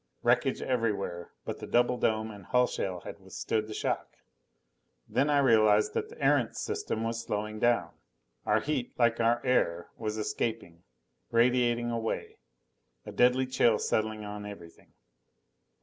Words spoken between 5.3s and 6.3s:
realized that the